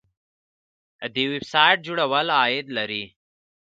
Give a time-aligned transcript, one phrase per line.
[1.13, 3.03] د ویب سایټ جوړول عاید لري